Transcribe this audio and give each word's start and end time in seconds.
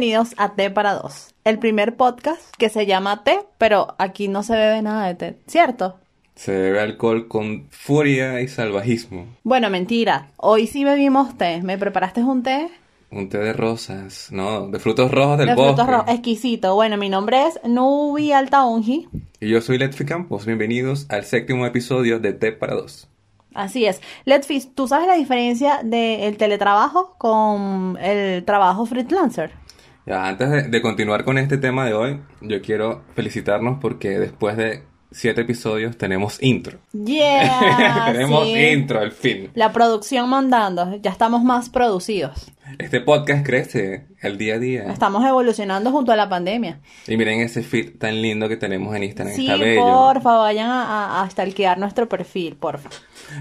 Bienvenidos 0.00 0.34
a 0.38 0.54
Té 0.54 0.70
para 0.70 0.94
Dos, 0.94 1.34
el 1.44 1.58
primer 1.58 1.94
podcast 1.94 2.40
que 2.56 2.70
se 2.70 2.86
llama 2.86 3.22
Té, 3.22 3.38
pero 3.58 3.96
aquí 3.98 4.28
no 4.28 4.42
se 4.42 4.54
bebe 4.54 4.80
nada 4.80 5.06
de 5.06 5.14
té, 5.14 5.36
¿cierto? 5.46 5.98
Se 6.34 6.52
bebe 6.52 6.80
alcohol 6.80 7.28
con 7.28 7.66
furia 7.68 8.40
y 8.40 8.48
salvajismo. 8.48 9.26
Bueno, 9.42 9.68
mentira. 9.68 10.28
Hoy 10.38 10.68
sí 10.68 10.84
bebimos 10.84 11.36
té. 11.36 11.60
¿Me 11.62 11.76
preparaste 11.76 12.24
un 12.24 12.42
té? 12.42 12.70
Un 13.10 13.28
té 13.28 13.36
de 13.40 13.52
rosas, 13.52 14.28
no, 14.32 14.68
de 14.68 14.78
frutos 14.78 15.10
rojos 15.10 15.36
del 15.36 15.48
de 15.48 15.54
bosque. 15.54 15.74
frutos 15.74 15.94
rojos, 15.94 16.14
exquisito. 16.14 16.74
Bueno, 16.74 16.96
mi 16.96 17.10
nombre 17.10 17.46
es 17.48 17.60
Nubi 17.64 18.32
Altaungi. 18.32 19.06
Y 19.38 19.50
yo 19.50 19.60
soy 19.60 19.76
Letfi 19.76 20.06
Campos. 20.06 20.46
Bienvenidos 20.46 21.04
al 21.10 21.26
séptimo 21.26 21.66
episodio 21.66 22.18
de 22.18 22.32
Té 22.32 22.52
para 22.52 22.74
dos. 22.74 23.06
Así 23.52 23.84
es. 23.84 24.00
Letfis, 24.24 24.74
¿tú 24.74 24.88
sabes 24.88 25.08
la 25.08 25.16
diferencia 25.16 25.80
del 25.84 26.38
teletrabajo 26.38 27.16
con 27.18 27.98
el 28.00 28.46
trabajo 28.46 28.86
freelancer? 28.86 29.59
Ya, 30.10 30.26
antes 30.26 30.50
de, 30.50 30.62
de 30.62 30.82
continuar 30.82 31.22
con 31.24 31.38
este 31.38 31.56
tema 31.56 31.86
de 31.86 31.94
hoy, 31.94 32.20
yo 32.40 32.60
quiero 32.60 33.04
felicitarnos 33.14 33.78
porque 33.80 34.18
después 34.18 34.56
de 34.56 34.82
siete 35.12 35.42
episodios 35.42 35.96
tenemos 35.96 36.42
intro. 36.42 36.80
Yeah, 36.92 38.06
tenemos 38.12 38.48
sí. 38.48 38.58
intro 38.58 38.98
al 38.98 39.12
fin. 39.12 39.52
La 39.54 39.70
producción 39.72 40.28
mandando, 40.28 40.96
ya 40.96 41.12
estamos 41.12 41.44
más 41.44 41.70
producidos. 41.70 42.50
Este 42.80 43.00
podcast 43.00 43.46
crece 43.46 44.08
el 44.20 44.36
día 44.36 44.54
a 44.54 44.58
día. 44.58 44.82
Estamos 44.90 45.24
evolucionando 45.24 45.92
junto 45.92 46.10
a 46.10 46.16
la 46.16 46.28
pandemia. 46.28 46.80
Y 47.06 47.16
miren 47.16 47.38
ese 47.38 47.62
feed 47.62 47.96
tan 47.98 48.20
lindo 48.20 48.48
que 48.48 48.56
tenemos 48.56 48.96
en 48.96 49.04
Instagram. 49.04 49.36
Sí, 49.36 49.48
porfa, 49.78 50.38
vayan 50.38 50.70
a, 50.70 51.22
a 51.22 51.30
stalkear 51.30 51.78
nuestro 51.78 52.08
perfil, 52.08 52.56
porfa. 52.56 52.90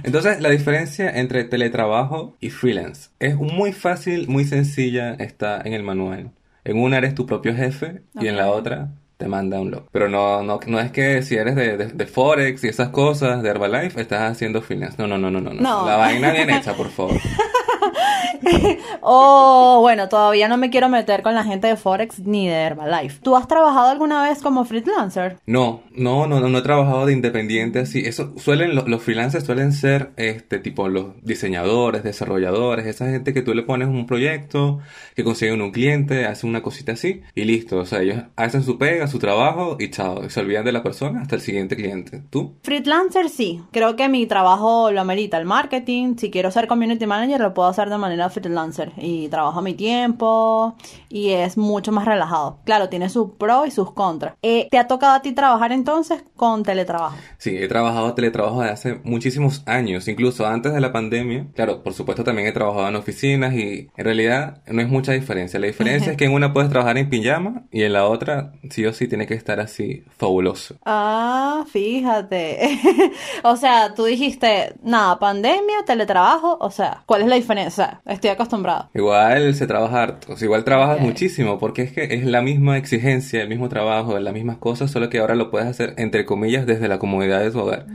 Entonces, 0.04 0.40
la 0.40 0.52
diferencia 0.52 1.09
entre 1.09 1.45
teletrabajo 1.45 2.38
y 2.39 2.52
freelance 2.52 3.09
es 3.17 3.38
muy 3.38 3.73
fácil, 3.73 4.28
muy 4.28 4.45
sencilla, 4.45 5.16
está 5.16 5.61
en 5.66 5.73
el 5.73 5.81
manual. 5.81 6.31
En 6.63 6.79
una 6.79 6.97
eres 6.97 7.15
tu 7.15 7.25
propio 7.25 7.55
jefe 7.55 8.02
y 8.19 8.27
en 8.27 8.38
la 8.38 8.49
otra 8.49 8.89
te 9.17 9.27
manda 9.27 9.59
un 9.59 9.69
loco. 9.71 9.89
Pero 9.91 10.07
no, 10.07 10.43
no, 10.43 10.59
no 10.65 10.79
es 10.79 10.91
que 10.91 11.21
si 11.23 11.35
eres 11.35 11.55
de, 11.55 11.75
de, 11.77 11.88
de 11.88 12.05
Forex 12.05 12.63
y 12.63 12.69
esas 12.69 12.89
cosas, 12.89 13.43
de 13.43 13.49
Herbalife, 13.49 13.99
estás 13.99 14.31
haciendo. 14.31 14.63
No, 14.97 15.07
no, 15.07 15.17
no, 15.17 15.30
no, 15.30 15.41
no. 15.41 15.53
no. 15.53 15.61
No. 15.61 15.87
La 15.87 15.97
vaina 15.97 16.31
bien 16.31 16.49
hecha, 16.49 16.73
por 16.73 16.89
favor. 16.89 17.19
Oh, 19.02 19.80
bueno, 19.81 20.09
todavía 20.09 20.47
no 20.47 20.58
me 20.58 20.69
quiero 20.69 20.89
meter 20.89 21.22
con 21.23 21.35
la 21.35 21.44
gente 21.44 21.67
de 21.67 21.75
Forex 21.77 22.19
ni 22.19 22.47
de 22.47 22.55
Herbalife. 22.55 23.19
¿Tú 23.21 23.36
has 23.36 23.47
trabajado 23.47 23.89
alguna 23.89 24.23
vez 24.27 24.41
como 24.41 24.66
freelancer? 24.66 25.38
No, 25.45 25.81
no, 25.91 26.27
no, 26.27 26.39
no, 26.39 26.49
no 26.49 26.58
he 26.58 26.61
trabajado 26.61 27.05
de 27.05 27.13
independiente 27.13 27.80
así. 27.80 27.99
Eso 28.05 28.33
suelen, 28.38 28.75
lo- 28.75 28.88
los 28.88 29.02
freelancers 29.02 29.45
suelen 29.45 29.71
ser, 29.71 30.11
este, 30.17 30.59
tipo 30.59 30.89
los 30.89 31.08
diseñadores, 31.23 32.03
desarrolladores, 32.03 32.86
esa 32.86 33.05
gente 33.09 33.33
que 33.33 33.41
tú 33.41 33.53
le 33.53 33.63
pones 33.63 33.88
un 33.88 34.05
proyecto, 34.05 34.80
que 35.16 35.23
consiguen 35.23 35.61
un 35.61 35.71
cliente, 35.71 36.25
hacen 36.25 36.49
una 36.49 36.61
cosita 36.61 36.93
así 36.93 37.21
y 37.36 37.45
listo. 37.45 37.77
O 37.77 37.86
sea, 37.86 38.02
ellos 38.02 38.23
hacen 38.36 38.64
su 38.64 38.77
pega, 38.77 39.08
su 39.08 39.19
trabajo 39.19 39.77
y 39.80 39.89
chao. 39.89 40.23
Y 40.25 40.30
se 40.30 40.39
olvidan 40.39 40.66
de 40.66 40.71
la 40.71 40.83
persona 40.83 41.21
hasta 41.21 41.36
el 41.36 41.41
siguiente 41.41 41.75
cliente. 41.75 42.21
¿Tú? 42.30 42.55
Freelancer 42.64 43.30
sí, 43.30 43.61
creo 43.71 43.95
que 43.95 44.09
mi 44.09 44.25
trabajo 44.27 44.91
lo 44.91 45.02
amerita, 45.02 45.38
el 45.38 45.45
marketing, 45.45 46.16
si 46.17 46.30
quiero 46.31 46.52
ser 46.52 46.67
community 46.67 47.05
manager 47.05 47.39
lo 47.41 47.53
puedo 47.53 47.69
hacer 47.70 47.89
de 47.89 47.98
manera 47.98 48.30
freelancer 48.30 48.92
y 48.98 49.28
trabajo 49.30 49.59
a 49.59 49.62
mi 49.62 49.73
tiempo 49.73 50.75
y 51.09 51.31
es 51.31 51.58
mucho 51.58 51.92
más 51.92 52.06
relajado. 52.06 52.59
Claro, 52.66 52.89
tiene 52.89 53.09
sus 53.09 53.31
pros 53.38 53.67
y 53.67 53.72
sus 53.72 53.94
contras. 53.94 54.34
Eh, 54.42 54.67
¿Te 54.70 54.78
ha 54.78 54.88
tocado 54.88 55.14
a 55.14 55.22
ti 55.22 55.34
trabajar 55.34 55.72
entonces 55.72 56.23
con 56.36 56.64
teletrabajo? 56.64 57.16
Sí, 57.38 57.58
he 57.58 57.67
trabajado 57.67 58.14
teletrabajo 58.14 58.61
desde 58.61 58.73
hace 58.73 59.02
muchísimos 59.03 59.64
años, 59.66 60.08
incluso 60.08 60.45
antes 60.45 60.73
de 60.73 60.81
la 60.81 60.92
pandemia. 60.92 61.48
Claro, 61.56 61.84
por 61.84 61.94
supuesto 61.94 62.23
también 62.23 62.48
he 62.48 62.52
trabajado 62.52 62.88
en 62.88 62.95
oficinas 62.95 63.53
y 63.53 63.89
en 63.95 64.06
realidad 64.06 64.61
no 64.67 64.81
es 64.81 64.89
mucha 64.89 65.11
diferencia. 65.14 65.59
La 65.59 65.67
diferencia 65.67 66.11
es 66.11 66.17
que 66.17 66.26
en 66.26 66.33
una 66.33 66.54
puedes 66.54 66.70
trabajar 66.70 66.98
en 66.98 67.10
pijama 67.10 67.64
y 67.72 67.83
en 67.83 67.93
la 67.93 68.05
otra 68.05 68.54
sí 68.70 68.86
o 68.86 68.93
sí 68.93 69.08
tiene 69.08 69.27
que 69.27 69.33
estar 69.33 69.60
así 69.60 70.04
fabuloso. 70.17 70.76
Ah, 70.86 71.66
fíjate. 71.72 72.80
o 73.43 73.55
sea, 73.55 73.93
tú 73.93 74.05
dijiste, 74.05 74.73
nada, 74.83 75.20
pandemia, 75.20 75.83
teletrabajo, 75.86 76.58
o 76.60 76.72
sea, 76.72 77.04
¿cuál 77.05 77.22
es 77.22 77.27
la 77.27 77.36
diferencia? 77.36 77.58
O 77.67 77.71
sea, 77.71 78.02
estoy 78.05 78.30
acostumbrado. 78.31 78.89
Igual 78.93 79.53
se 79.55 79.67
trabaja 79.67 80.03
harto, 80.03 80.36
igual 80.42 80.64
trabajas 80.64 80.97
Ok. 80.97 81.03
muchísimo, 81.03 81.58
porque 81.59 81.83
es 81.83 81.92
que 81.92 82.03
es 82.15 82.25
la 82.25 82.42
misma 82.42 82.77
exigencia, 82.77 83.42
el 83.42 83.49
mismo 83.49 83.70
trabajo, 83.70 84.17
las 84.20 84.33
mismas 84.33 84.58
cosas, 84.58 84.92
solo 84.92 85.09
que 85.09 85.20
ahora 85.20 85.36
lo 85.36 85.49
puedes 85.52 85.67
hacer, 85.67 85.93
entre 85.98 86.25
comillas, 86.25 86.65
desde 86.65 86.87
la 86.87 86.99
comodidad 86.99 87.39
de 87.42 87.52
tu 87.52 87.59
hogar. 87.59 87.86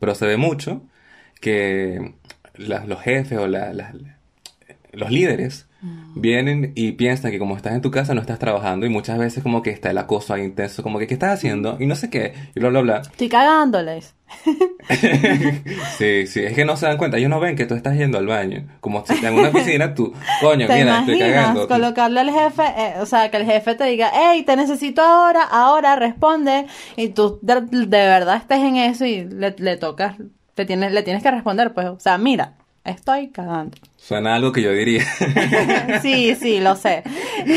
Pero 0.00 0.14
se 0.14 0.26
ve 0.26 0.36
mucho 0.36 0.82
que 1.40 2.14
la- 2.56 2.84
los 2.84 3.00
jefes 3.00 3.38
o 3.38 3.46
la- 3.46 3.72
la- 3.72 3.92
los 4.92 5.10
líderes 5.10 5.67
vienen 6.14 6.72
y 6.74 6.92
piensan 6.92 7.30
que 7.30 7.38
como 7.38 7.56
estás 7.56 7.74
en 7.74 7.80
tu 7.80 7.90
casa 7.90 8.14
no 8.14 8.20
estás 8.20 8.38
trabajando 8.38 8.86
y 8.86 8.88
muchas 8.88 9.18
veces 9.18 9.42
como 9.42 9.62
que 9.62 9.70
está 9.70 9.90
el 9.90 9.98
acoso 9.98 10.34
ahí 10.34 10.42
intenso, 10.42 10.82
como 10.82 10.98
que 10.98 11.06
¿qué 11.06 11.14
estás 11.14 11.32
haciendo? 11.32 11.76
Y 11.78 11.86
no 11.86 11.94
sé 11.94 12.10
qué, 12.10 12.34
y 12.54 12.60
bla, 12.60 12.70
bla, 12.70 12.80
bla. 12.80 12.96
Estoy 13.02 13.28
cagándoles. 13.28 14.14
Sí, 15.98 16.26
sí, 16.26 16.40
es 16.44 16.54
que 16.54 16.64
no 16.64 16.76
se 16.76 16.86
dan 16.86 16.96
cuenta, 16.96 17.18
ellos 17.18 17.28
no 17.28 17.40
ven 17.40 17.56
que 17.56 17.66
tú 17.66 17.74
estás 17.74 17.96
yendo 17.96 18.18
al 18.18 18.26
baño. 18.26 18.66
Como 18.80 19.04
si 19.04 19.24
en 19.24 19.34
una 19.34 19.48
oficina 19.48 19.94
tú, 19.94 20.12
coño, 20.40 20.66
¿Te 20.66 20.76
mira, 20.76 21.00
estoy 21.00 21.18
cagando. 21.18 21.68
Colocarle 21.68 22.20
al 22.20 22.30
jefe, 22.30 22.62
eh, 22.76 22.94
o 23.00 23.06
sea, 23.06 23.30
que 23.30 23.36
el 23.36 23.44
jefe 23.44 23.74
te 23.74 23.84
diga, 23.84 24.10
hey, 24.14 24.44
te 24.44 24.56
necesito 24.56 25.02
ahora, 25.02 25.42
ahora, 25.42 25.96
responde, 25.96 26.66
y 26.96 27.08
tú 27.08 27.38
de, 27.42 27.60
de 27.60 27.86
verdad 27.86 28.36
estés 28.36 28.60
en 28.60 28.76
eso 28.76 29.04
y 29.04 29.24
le, 29.24 29.54
le 29.58 29.76
tocas, 29.76 30.16
te 30.54 30.64
tienes, 30.64 30.92
le 30.92 31.02
tienes 31.02 31.22
que 31.22 31.30
responder, 31.30 31.74
pues, 31.74 31.86
o 31.86 32.00
sea, 32.00 32.16
mira, 32.16 32.54
estoy 32.90 33.28
cagando. 33.28 33.76
Suena 33.96 34.34
algo 34.34 34.52
que 34.52 34.62
yo 34.62 34.72
diría. 34.72 35.04
Sí, 36.02 36.34
sí, 36.34 36.60
lo 36.60 36.76
sé. 36.76 37.02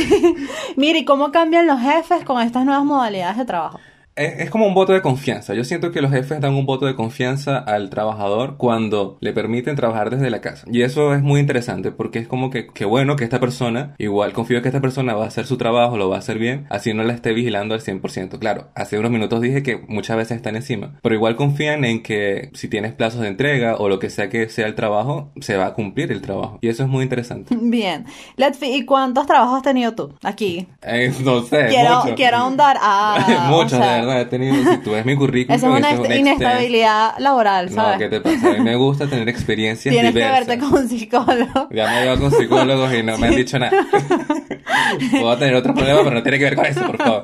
Mira, 0.76 1.00
¿y 1.00 1.06
cómo 1.06 1.32
cambian 1.32 1.68
los 1.68 1.80
jefes 1.80 2.24
con 2.24 2.42
estas 2.42 2.66
nuevas 2.66 2.84
modalidades 2.84 3.38
de 3.38 3.46
trabajo? 3.46 3.80
Es, 4.16 4.40
es 4.40 4.50
como 4.50 4.66
un 4.68 4.74
voto 4.74 4.94
de 4.94 5.02
confianza. 5.02 5.54
Yo 5.54 5.64
siento 5.64 5.92
que 5.92 6.02
los 6.02 6.12
jefes 6.12 6.42
dan 6.42 6.54
un 6.54 6.66
voto 6.66 6.86
de 6.86 6.96
confianza 6.96 7.58
al 7.58 7.90
trabajador 7.90 8.58
cuando 8.58 9.18
le 9.22 9.34
permiten 9.34 9.76
trabajar 9.76 10.10
desde 10.10 10.30
la 10.30 10.42
casa. 10.42 10.66
Y 10.72 10.82
eso 10.82 11.14
es 11.14 11.22
muy 11.22 11.40
interesante 11.40 11.92
porque 11.92 12.20
es 12.20 12.28
como 12.28 12.50
que, 12.50 12.68
que 12.68 12.86
bueno 12.86 13.16
que 13.16 13.24
esta 13.24 13.40
persona, 13.40 13.96
igual 13.98 14.34
confío 14.34 14.62
que 14.62 14.68
esta 14.68 14.82
persona 14.82 15.14
va 15.14 15.26
a 15.26 15.28
hacer 15.28 15.46
su 15.46 15.58
trabajo, 15.58 15.98
lo 15.98 16.10
va 16.10 16.18
a 16.18 16.20
hacer 16.20 16.38
bien, 16.38 16.66
así 16.70 16.94
no 16.94 17.04
la 17.04 17.14
esté 17.14 17.34
vigilando 17.34 17.74
al 17.74 17.82
100%. 17.82 18.38
Claro, 18.40 18.68
hace 18.76 19.00
unos 19.00 19.12
minutos 19.12 19.42
dije 19.42 19.64
que 19.64 19.78
muchas 19.88 20.18
veces 20.18 20.38
están 20.38 20.56
encima, 20.56 21.00
pero 21.02 21.16
igual 21.16 21.36
confían 21.36 21.86
en 21.86 22.04
que 22.04 22.50
si 22.54 22.68
tienes 22.68 22.94
plazos 22.94 23.22
de 23.22 23.28
entrega 23.28 23.76
o 23.78 23.88
lo 23.90 24.00
que 24.00 24.10
sea 24.10 24.30
que 24.30 24.50
sea 24.50 24.68
el 24.68 24.76
trabajo, 24.76 25.32
se 25.40 25.58
va 25.58 25.68
a 25.68 25.74
cumplir 25.74 26.12
el 26.12 26.22
trabajo. 26.22 26.60
Y 26.62 26.68
eso 26.70 26.84
es 26.84 26.90
muy 26.90 27.04
interesante. 27.04 27.56
Bien. 27.62 28.06
Letfi, 28.36 28.68
¿y 28.76 28.86
cuántos 28.86 29.26
trabajos 29.26 29.58
has 29.58 29.64
tenido 29.64 29.94
tú 29.96 30.14
aquí? 30.24 30.68
Eh, 30.82 31.14
no 31.24 31.42
sé, 31.44 31.68
Quiero, 31.70 32.04
mucho. 32.04 32.16
quiero 32.16 32.38
ahondar. 32.38 32.78
Ah, 32.94 33.48
Muchos, 33.50 33.74
o 33.74 33.78
sea, 33.78 34.01
verdad, 34.02 34.22
he 34.22 34.26
tenido, 34.26 34.56
si 34.72 34.78
tú 34.80 34.92
ves 34.92 35.06
mi 35.06 35.16
currículum, 35.16 35.56
Eso 35.58 35.76
es 35.76 35.80
una 35.80 36.16
inestabilidad 36.18 37.14
laboral, 37.20 37.68
No, 37.70 37.76
¿sabes? 37.76 37.98
¿qué 38.00 38.10
te 38.10 38.22
pasa? 38.22 38.50
A 38.50 38.54
mí 38.54 38.60
me 38.62 38.76
gusta 38.76 39.08
tener 39.08 39.28
experiencias 39.30 39.92
Tienes 39.94 40.12
que 40.14 40.20
diversas. 40.20 40.48
verte 40.48 40.64
con 40.64 40.74
un 40.82 40.90
psicólogo. 40.90 41.68
Ya 41.72 41.88
me 41.88 42.00
he 42.02 42.06
ido 42.06 42.20
con 42.20 42.32
psicólogos 42.32 42.94
y 42.94 43.04
no 43.04 43.18
me 43.18 43.28
han 43.28 43.36
dicho 43.36 43.58
nada. 43.60 43.72
Puedo 45.12 45.38
tener 45.38 45.56
otros 45.56 45.76
problemas, 45.76 46.04
pero 46.04 46.16
no 46.16 46.24
tiene 46.24 46.38
que 46.38 46.44
ver 46.46 46.56
con 46.56 46.66
eso, 46.66 46.86
por 46.86 46.98
favor. 46.98 47.22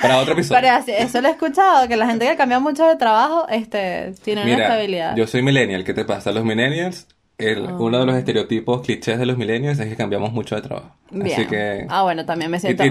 Para 0.00 0.18
otro 0.18 0.32
episodio. 0.34 0.60
Pero 0.60 0.98
eso 0.98 1.20
lo 1.20 1.28
he 1.28 1.30
escuchado, 1.32 1.86
que 1.86 1.96
la 1.96 2.06
gente 2.06 2.26
que 2.26 2.34
cambia 2.36 2.58
mucho 2.58 2.84
de 2.86 2.96
trabajo, 2.96 3.46
este, 3.48 4.12
tiene 4.24 4.42
una 4.42 4.50
Mira, 4.50 4.64
estabilidad. 4.64 5.16
yo 5.16 5.26
soy 5.26 5.42
millennial. 5.42 5.84
¿Qué 5.84 5.94
te 5.94 6.04
pasa? 6.04 6.32
Los 6.32 6.44
millennials, 6.44 7.06
el- 7.44 7.66
Ah. 7.66 7.76
uno 7.78 7.98
de 8.00 8.06
los 8.06 8.16
estereotipos 8.16 8.82
clichés 8.82 9.18
de 9.18 9.26
los 9.26 9.36
millennials 9.36 9.78
es 9.78 9.88
que 9.88 9.96
cambiamos 9.96 10.32
mucho 10.32 10.54
de 10.56 10.62
trabajo. 10.62 10.94
Bien. 11.10 11.32
Así 11.32 11.46
que... 11.46 11.86
Ah, 11.90 12.02
bueno, 12.04 12.24
también 12.24 12.50
me 12.50 12.58
siento 12.58 12.82
que 12.84 12.90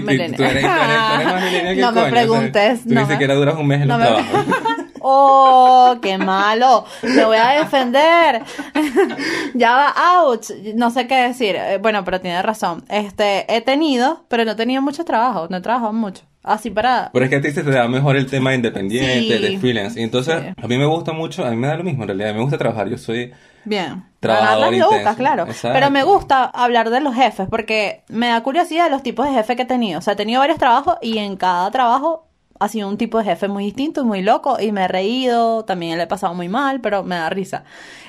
no 1.76 1.92
me 1.92 2.10
preguntes. 2.10 2.84
tú 2.84 2.94
ni 2.94 3.04
siquiera 3.06 3.34
duras 3.34 3.56
un 3.58 3.66
mes 3.66 3.82
en 3.82 3.88
no 3.88 3.98
trabajo. 3.98 4.24
Oh, 5.04 5.96
qué 6.00 6.16
malo. 6.16 6.84
Me 7.02 7.24
voy 7.24 7.36
a 7.36 7.58
defender. 7.58 8.40
ya 9.54 9.72
va, 9.74 10.22
ouch. 10.22 10.50
No 10.76 10.90
sé 10.92 11.08
qué 11.08 11.16
decir. 11.16 11.56
Eh, 11.56 11.78
Bueno, 11.82 12.04
pero 12.04 12.20
tiene 12.20 12.40
razón. 12.40 12.84
Este, 12.88 13.52
he 13.52 13.62
tenido, 13.62 14.24
pero 14.28 14.44
no 14.44 14.52
he 14.52 14.54
tenido 14.54 14.80
mucho 14.80 15.04
trabajo. 15.04 15.48
No 15.50 15.56
he 15.56 15.60
trabajado 15.60 15.92
mucho. 15.92 16.22
Así 16.44 16.70
para. 16.70 17.10
Pero 17.12 17.24
es 17.24 17.30
que 17.30 17.36
a 17.36 17.40
ti 17.40 17.50
se 17.50 17.64
te 17.64 17.72
da 17.72 17.88
mejor 17.88 18.16
el 18.16 18.26
tema 18.30 18.50
de 18.50 18.56
independiente, 18.56 19.38
Sí. 19.38 19.42
de 19.42 19.58
freelance. 19.58 19.98
Y 20.00 20.04
entonces, 20.04 20.40
Sí. 20.40 20.54
a 20.62 20.68
mí 20.68 20.78
me 20.78 20.86
gusta 20.86 21.12
mucho, 21.12 21.44
a 21.44 21.50
mí 21.50 21.56
me 21.56 21.66
da 21.66 21.76
lo 21.76 21.82
mismo 21.82 22.04
en 22.04 22.08
realidad. 22.08 22.30
A 22.30 22.32
mí 22.34 22.38
me 22.38 22.44
gusta 22.44 22.58
trabajar. 22.58 22.88
Yo 22.88 22.96
soy 22.96 23.32
Bien. 23.64 24.04
Trabajador 24.22 24.60
las 24.70 24.80
lucas, 24.80 24.98
intenso. 24.98 25.16
claro. 25.18 25.42
Exacto. 25.44 25.74
Pero 25.74 25.90
me 25.90 26.02
gusta 26.04 26.44
hablar 26.44 26.90
de 26.90 27.00
los 27.00 27.14
jefes 27.14 27.48
porque 27.50 28.04
me 28.08 28.28
da 28.28 28.42
curiosidad 28.42 28.90
los 28.90 29.02
tipos 29.02 29.26
de 29.26 29.32
jefe 29.34 29.56
que 29.56 29.62
he 29.62 29.66
tenido. 29.66 29.98
O 29.98 30.02
sea, 30.02 30.14
he 30.14 30.16
tenido 30.16 30.40
varios 30.40 30.58
trabajos 30.58 30.96
y 31.02 31.18
en 31.18 31.36
cada 31.36 31.70
trabajo 31.70 32.26
ha 32.60 32.68
sido 32.68 32.88
un 32.88 32.96
tipo 32.96 33.18
de 33.18 33.24
jefe 33.24 33.48
muy 33.48 33.64
distinto 33.64 34.02
y 34.02 34.04
muy 34.04 34.22
loco 34.22 34.58
y 34.60 34.70
me 34.70 34.84
he 34.84 34.88
reído, 34.88 35.64
también 35.64 35.98
le 35.98 36.04
he 36.04 36.06
pasado 36.06 36.32
muy 36.34 36.48
mal, 36.48 36.80
pero 36.80 37.02
me 37.02 37.16
da 37.16 37.28
risa. 37.28 37.64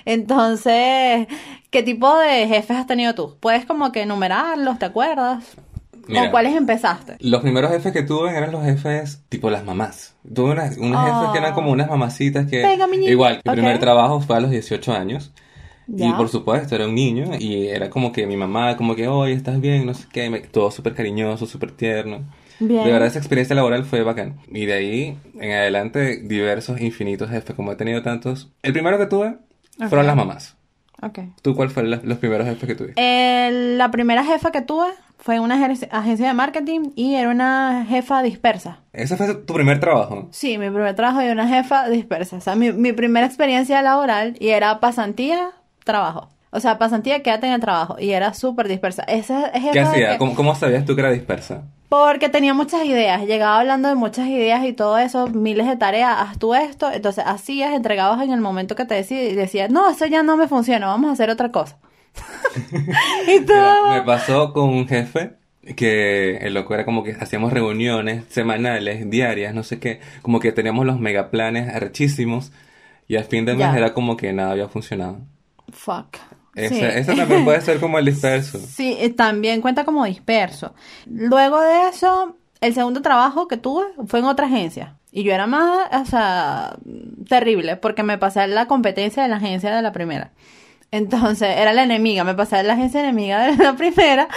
Entonces, 0.06 1.27
¿qué 1.71 1.83
tipo 1.83 2.15
de 2.19 2.48
jefes 2.48 2.77
has 2.77 2.88
tenido 2.88 3.15
tú? 3.15 3.36
¿Puedes 3.39 3.65
como 3.65 3.92
que 3.92 4.04
enumerarlos, 4.04 4.77
te 4.80 4.86
acuerdas? 4.86 5.44
Mira. 6.07 6.21
¿Con 6.24 6.31
cuáles 6.31 6.56
empezaste? 6.56 7.15
Los 7.19 7.42
primeros 7.42 7.71
jefes 7.71 7.94
que 7.94 8.04
tuve 8.04 8.36
eran 8.38 8.51
los 8.51 8.63
jefes 8.63 9.21
tipo 9.30 9.50
las 9.50 9.63
mamás. 9.63 10.13
Tuve 10.36 10.51
unas, 10.51 10.77
unos 10.77 10.98
Ah. 11.00 11.06
jefes 11.15 11.31
que 11.31 11.38
eran 11.39 11.54
como 11.54 11.71
unas 11.71 11.89
mamacitas 11.89 12.45
que... 12.45 12.62
Venga, 12.62 12.88
mi. 12.88 12.98
Igual, 13.06 13.42
mi 13.44 13.51
primer 13.54 13.80
trabajo 13.80 14.19
fue 14.19 14.36
a 14.38 14.39
los 14.42 14.51
18 14.51 14.94
años. 14.94 15.31
Y 15.88 15.98
Ya. 15.98 16.16
por 16.18 16.30
supuesto, 16.30 16.76
era 16.76 16.88
un 16.88 16.96
niño 16.96 17.32
y 17.40 17.68
era 17.68 17.90
como 17.90 18.12
que 18.12 18.26
mi 18.28 18.38
mamá, 18.38 18.78
como 18.78 18.96
que, 18.96 19.08
oye, 19.08 19.34
¿estás 19.34 19.60
bien? 19.60 19.86
No 19.86 19.94
sé 19.94 20.06
qué, 20.12 20.30
me- 20.30 20.40
todo 20.42 20.72
súper 20.72 20.94
cariñoso, 20.96 21.46
súper 21.46 21.72
tierno. 21.72 22.22
Bien. 22.60 22.84
De 22.86 22.92
verdad, 22.92 23.08
esa 23.08 23.20
experiencia 23.20 23.56
laboral 23.56 23.84
fue 23.84 24.04
bacán. 24.04 24.38
Y 24.48 24.66
de 24.66 24.74
ahí 24.74 25.18
en 25.40 25.52
adelante, 25.52 26.22
diversos, 26.24 26.80
infinitos 26.80 27.30
jefes, 27.30 27.56
como 27.56 27.72
he 27.72 27.76
tenido 27.76 28.02
tantos. 28.04 28.52
El 28.62 28.74
primero 28.74 28.98
que 28.98 29.08
tuve 29.08 29.38
fueron 29.78 30.00
Ok. 30.02 30.08
las 30.08 30.16
mamás. 30.16 30.58
Ok. 31.02 31.20
¿Tú 31.42 31.56
cuál 31.56 31.70
fue 31.70 31.84
la- 31.84 32.00
los 32.04 32.18
primeros 32.20 32.48
jefes 32.48 32.66
que 32.68 32.76
tuviste? 32.76 32.94
Eh, 33.02 33.76
la 33.78 33.92
primera 33.92 34.24
jefa 34.24 34.52
que 34.52 34.62
tuve 34.62 34.88
fue 35.18 35.40
una 35.42 35.56
agen- 35.56 35.88
agencia 35.92 36.28
de 36.28 36.34
marketing 36.34 36.92
y 36.96 37.16
era 37.16 37.30
una 37.30 37.86
jefa 37.90 38.22
dispersa. 38.24 38.80
Ese 38.94 39.18
fue 39.18 39.34
tu 39.36 39.54
primer 39.54 39.80
trabajo. 39.82 40.30
Sí, 40.32 40.58
mi 40.58 40.70
primer 40.70 40.96
trabajo 40.96 41.22
y 41.22 41.28
una 41.30 41.48
jefa 41.48 41.90
dispersa. 41.90 42.38
O 42.38 42.42
sea, 42.42 42.56
mi, 42.56 42.72
mi 42.72 42.94
primera 42.94 43.26
experiencia 43.26 43.82
laboral 43.82 44.36
y 44.40 44.50
era 44.50 44.80
pasantía, 44.80 45.52
trabajo. 45.84 46.30
O 46.52 46.60
sea, 46.60 46.78
pasantía, 46.78 47.24
quédate 47.24 47.48
en 47.48 47.54
el 47.54 47.62
trabajo. 47.62 47.96
Y 48.00 48.12
era 48.12 48.34
súper 48.34 48.68
dispersa. 48.68 49.04
Esa 49.04 49.50
jefa 49.52 49.72
¿Qué 49.72 49.80
hacía? 49.80 50.12
que- 50.14 50.18
¿Cómo, 50.20 50.36
cómo 50.36 50.54
sabías 50.56 50.86
tú 50.86 50.94
que 50.96 51.02
era 51.02 51.12
dispersa? 51.12 51.64
Porque 51.90 52.28
tenía 52.30 52.56
muchas 52.56 52.86
ideas, 52.86 53.22
llegaba 53.28 53.60
hablando 53.60 53.88
de 53.88 53.94
muchas 53.94 54.28
ideas 54.28 54.66
y 54.66 54.74
todo 54.74 54.98
eso, 54.98 55.28
miles 55.28 55.68
de 55.68 55.78
tareas, 55.78 56.16
haz 56.18 56.40
tú 56.40 56.56
esto, 56.56 56.92
entonces 56.92 57.24
hacías, 57.28 57.72
entregabas 57.74 58.20
en 58.24 58.32
el 58.32 58.42
momento 58.42 58.76
que 58.76 58.86
te 58.86 58.96
decía 58.96 59.22
y 59.24 59.36
decías, 59.36 59.70
no, 59.70 59.88
eso 59.92 60.08
ya 60.08 60.24
no 60.24 60.36
me 60.36 60.48
funciona, 60.48 60.88
vamos 60.88 61.12
a 61.12 61.14
hacer 61.14 61.30
otra 61.30 61.52
cosa. 61.52 61.78
y 63.28 63.40
Mira, 63.42 63.76
me 63.92 64.02
pasó 64.02 64.54
con 64.54 64.70
un 64.70 64.88
jefe 64.88 65.34
que 65.76 66.38
el 66.38 66.56
loco 66.56 66.74
era 66.74 66.84
como 66.84 67.04
que 67.04 67.12
hacíamos 67.12 67.54
reuniones 67.54 68.24
semanales, 68.30 69.08
diarias, 69.10 69.54
no 69.54 69.62
sé 69.64 69.80
qué, 69.80 70.00
como 70.24 70.40
que 70.40 70.52
teníamos 70.52 70.86
los 70.88 71.00
megaplanes 71.00 71.74
arrechísimos 71.74 72.52
y 73.08 73.18
al 73.18 73.26
fin 73.26 73.46
de 73.46 73.54
mes 73.54 73.72
Ya. 73.72 73.78
era 73.78 73.94
como 73.94 74.18
que 74.18 74.34
nada 74.34 74.52
había 74.52 74.68
funcionado. 74.68 75.20
Fuck. 75.71 76.18
Ese, 76.56 77.04
Sí. 77.04 77.15
también 77.15 77.44
puede 77.45 77.62
ser 77.62 77.80
como 77.80 77.98
el 77.98 78.06
disperso. 78.06 78.60
Sí, 78.68 78.95
eh, 79.00 79.10
también 79.10 79.62
cuenta 79.62 79.86
como 79.86 80.06
disperso. 80.06 80.74
Luego 81.07 81.60
de 81.62 81.89
eso, 81.89 82.36
el 82.62 82.74
segundo 82.74 83.01
trabajo 83.01 83.48
que 83.48 83.57
tuve 83.57 83.86
fue 84.07 84.19
en 84.19 84.25
otra 84.25 84.45
agencia. 84.48 84.98
Y 85.12 85.24
yo 85.24 85.33
era 85.33 85.45
más, 85.48 85.88
o 86.01 86.06
sea, 86.06 86.75
terrible, 87.30 87.75
porque 87.77 88.04
me 88.04 88.18
pasé 88.18 88.48
la 88.48 88.65
competencia 88.68 89.21
de 89.24 89.30
la 89.30 89.38
agencia 89.38 89.75
de 89.75 89.81
la 89.81 89.92
primera. 89.92 90.31
Entonces, 90.92 91.50
era 91.57 91.74
la 91.74 91.83
enemiga, 91.83 92.24
me 92.24 92.36
pasé 92.36 92.57
a 92.57 92.63
la 92.63 92.74
agencia 92.74 93.00
enemiga 93.00 93.48
de 93.48 93.57
la 93.63 93.74
primera. 93.77 94.27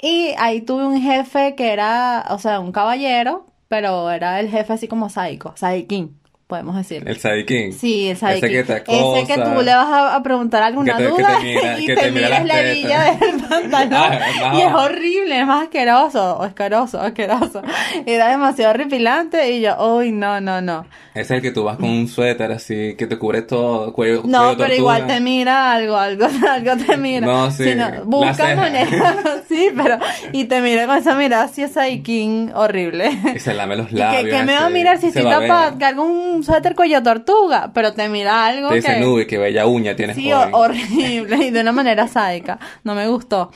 Y 0.00 0.32
ahí 0.38 0.60
tuve 0.60 0.84
un 0.86 1.00
jefe 1.00 1.54
que 1.56 1.72
era, 1.72 2.26
o 2.30 2.38
sea, 2.38 2.58
un 2.60 2.72
caballero, 2.72 3.46
pero 3.68 4.10
era 4.10 4.40
el 4.40 4.48
jefe 4.50 4.72
así 4.72 4.88
como 4.88 5.08
sádico, 5.08 5.52
sadiquín, 5.56 6.18
podemos 6.50 6.76
decir. 6.76 7.02
El 7.06 7.18
sadiquín. 7.18 7.72
Sí, 7.72 8.08
el 8.08 8.18
sadiquín. 8.18 8.44
Ese 8.50 8.52
que 8.58 8.64
te 8.64 8.72
Ese 8.74 9.26
que 9.26 9.32
acosa. 9.32 9.54
tú 9.56 9.62
le 9.62 9.74
vas 9.74 9.86
a, 9.88 10.14
a 10.16 10.22
preguntar 10.22 10.62
alguna 10.62 10.96
Que 10.98 11.04
te- 11.04 11.08
que 11.08 11.10
duda 11.22 11.38
te 11.38 11.44
mira- 11.44 11.78
y 11.80 11.86
que 11.86 11.94
te, 11.94 12.00
te 12.02 12.10
mira 12.10 12.26
miras 12.28 12.46
la 12.46 12.60
hebilla 12.60 13.02
del 13.18 13.40
pantalón. 13.48 13.94
Ah, 13.94 14.52
y 14.54 14.60
es 14.60 14.72
horrible, 14.74 15.40
es 15.40 15.46
más 15.46 15.62
asqueroso, 15.62 16.42
asqueroso, 16.42 17.00
asqueroso. 17.00 17.62
Era 18.04 18.28
demasiado 18.28 18.72
horripilante 18.74 19.50
y 19.52 19.62
yo, 19.62 19.76
uy, 19.96 20.12
no, 20.12 20.40
no, 20.42 20.60
no. 20.60 20.84
Ese 21.14 21.22
es 21.22 21.30
el 21.30 21.42
que 21.42 21.50
tú 21.50 21.64
vas 21.64 21.76
con 21.76 21.88
un 21.88 22.06
suéter 22.08 22.52
así 22.52 22.94
que 22.96 23.06
te 23.06 23.18
cubre 23.18 23.42
todo, 23.42 23.92
cuello, 23.92 24.22
No, 24.24 24.42
cuello 24.42 24.56
pero 24.58 24.74
igual 24.74 25.06
te 25.06 25.20
mira 25.20 25.72
algo, 25.72 25.96
algo, 25.96 26.26
algo 26.50 26.76
te 26.84 26.96
mira. 26.96 27.26
No, 27.26 27.50
sí, 27.50 27.74
no, 27.74 27.88
la 27.90 28.00
busca 28.04 28.34
ceja. 28.34 28.54
manera, 28.56 29.14
sí, 29.48 29.68
pero, 29.76 29.98
y 30.32 30.44
te 30.44 30.60
mira 30.60 30.86
con 30.86 30.98
esa 30.98 31.14
mirada 31.14 31.44
así, 31.44 31.62
King 32.02 32.48
horrible. 32.54 33.10
Y 33.34 33.38
se 33.38 33.54
lame 33.54 33.76
los 33.76 33.88
¿Qué, 33.88 33.94
labios. 33.96 34.36
qué 34.36 34.42
me 34.44 34.54
va 34.54 34.66
a 34.66 34.70
mirar 34.70 34.98
si 34.98 35.06
estoy 35.08 35.24
tapada? 35.24 35.76
Que 35.78 35.84
hago 35.84 36.02
un 36.40 36.44
suéter 36.44 36.74
cuello 36.74 37.02
tortuga, 37.02 37.70
pero 37.74 37.92
te 37.92 38.08
mira 38.08 38.46
algo 38.46 38.68
Te 38.70 38.76
dice 38.76 38.94
que... 38.94 39.00
nube, 39.00 39.26
que 39.26 39.38
bella 39.38 39.66
uña 39.66 39.94
tienes 39.96 40.16
Sí, 40.16 40.30
horrible 40.32 41.36
y 41.36 41.50
de 41.50 41.60
una 41.60 41.72
manera 41.72 42.08
sádica. 42.08 42.58
No 42.84 42.94
me 42.94 43.06
gustó. 43.08 43.50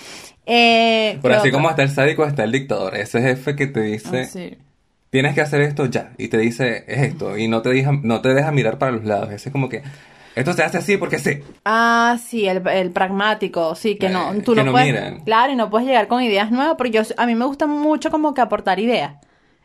Eh, 0.47 1.19
Pero 1.23 1.35
¿qué 1.35 1.41
así 1.41 1.51
como 1.51 1.71
está 1.71 1.83
el 1.83 1.91
sádico, 1.91 2.25
está 2.27 2.45
el 2.45 2.53
dictador. 2.53 2.95
Ese 2.97 3.21
jefe 3.21 3.57
que 3.57 3.67
te 3.67 3.81
dice, 3.81 4.21
Ah, 4.23 4.25
sí. 4.27 4.59
tienes 5.11 5.35
que 5.35 5.41
hacer 5.41 5.63
esto 5.63 5.87
ya. 5.87 6.13
Y 6.19 6.29
te 6.29 6.39
dice, 6.39 6.85
es 6.87 7.03
esto. 7.03 7.37
Y 7.39 7.49
no 7.49 7.63
te 7.63 7.71
deja, 7.71 7.93
no 8.03 8.21
te 8.21 8.35
deja 8.35 8.53
mirar 8.53 8.79
para 8.79 8.93
los 8.93 9.05
lados. 9.05 9.31
Ese 9.33 9.49
es 9.49 9.53
como 9.53 9.69
que, 9.69 9.83
esto 10.35 10.53
se 10.53 10.63
hace 10.63 10.79
así 10.79 10.97
porque 10.97 11.19
sí. 11.19 11.41
Ah, 11.65 12.19
sí, 12.23 12.47
el, 12.47 12.67
el 12.69 12.91
pragmático, 12.91 13.75
sí, 13.75 13.97
que 13.97 14.09
no, 14.11 14.35
Eh, 14.35 14.43
tú 14.45 14.53
que 14.53 14.61
no 14.61 14.67
no 14.67 14.73
puedes, 14.73 14.89
miran. 14.93 15.21
claro, 15.21 15.53
y 15.53 15.57
no 15.57 15.71
puedes 15.71 15.87
llegar 15.89 16.09
con 16.09 16.23
ideas 16.23 16.51
nuevas, 16.51 16.75
porque 16.77 16.91
yo, 16.93 17.03
a 17.17 17.27
mí 17.27 17.35
me 17.35 17.47
gusta 17.47 17.67
mucho 17.67 18.11
como 18.11 18.35
que 18.35 18.41
aportar 18.43 18.79
ideas. 18.81 19.15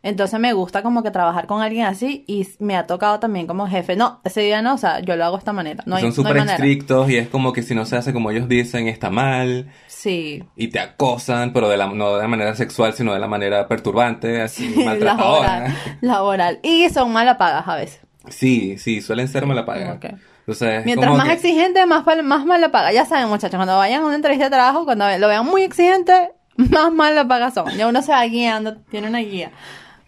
Entonces 0.02 0.40
me 0.40 0.54
gusta 0.54 0.82
como 0.82 1.04
que 1.04 1.12
trabajar 1.12 1.46
con 1.46 1.62
alguien 1.62 1.86
así 1.86 2.24
y 2.28 2.48
me 2.60 2.76
ha 2.78 2.88
tocado 2.88 3.20
también 3.20 3.48
como 3.48 3.68
jefe. 3.68 3.96
No, 3.96 4.22
ese 4.24 4.42
día 4.42 4.62
no, 4.62 4.76
o 4.76 4.78
sea, 4.78 5.00
yo 5.02 5.16
lo 5.16 5.26
hago 5.26 5.36
de 5.36 5.40
esta 5.40 5.52
manera. 5.54 5.84
No 5.86 5.96
hay, 5.98 6.04
Son 6.04 6.14
súper 6.14 6.38
estrictos 6.38 7.10
y 7.10 7.18
es 7.18 7.28
como 7.28 7.52
que 7.54 7.62
si 7.64 7.76
no 7.76 7.86
se 7.86 7.98
hace 7.98 8.14
como 8.14 8.32
ellos 8.32 8.48
dicen, 8.48 8.88
está 8.88 9.10
mal. 9.10 9.72
Sí. 9.88 10.44
Y 10.56 10.70
te 10.70 10.80
acosan, 10.80 11.52
pero 11.52 11.68
de 11.68 11.76
la, 11.78 11.88
no 11.88 12.16
de 12.16 12.22
la 12.22 12.28
manera 12.28 12.56
sexual, 12.56 12.94
sino 12.94 13.14
de 13.14 13.20
la 13.20 13.28
manera 13.28 13.68
perturbante, 13.68 14.42
así 14.42 14.70
maltratadora. 14.86 15.60
laboral, 15.60 15.78
laboral. 16.02 16.60
Y 16.64 16.90
son 16.90 17.12
malapagas 17.12 17.68
a 17.68 17.76
veces. 17.76 18.02
Sí, 18.30 18.78
sí, 18.78 19.02
suelen 19.02 19.28
ser 19.28 19.46
mala 19.46 19.66
paga. 19.66 19.94
Ok. 19.94 20.06
Entonces, 20.42 20.80
es 20.80 20.86
Mientras 20.86 21.16
más 21.16 21.28
que- 21.28 21.34
exigente, 21.34 21.86
más, 21.86 22.04
más 22.24 22.46
mal 22.46 22.62
la 22.62 22.72
paga. 22.72 22.92
Ya 22.92 23.06
saben, 23.06 23.28
muchachos, 23.28 23.58
cuando 23.58 23.78
vayan 23.78 24.02
a 24.02 24.06
una 24.06 24.16
entrevista 24.16 24.46
de 24.46 24.52
trabajo, 24.52 24.86
cuando 24.86 25.06
lo 25.18 25.28
vean 25.28 25.46
muy 25.46 25.62
exigente, 25.64 26.32
más 26.56 26.92
mal 26.92 27.14
la 27.16 27.28
paga 27.28 27.52
son. 27.52 27.70
Ya 27.78 27.88
uno 27.88 28.02
se 28.02 28.12
va 28.12 28.24
guiando, 28.26 28.78
tiene 28.90 29.08
una 29.10 29.20
guía. 29.20 29.52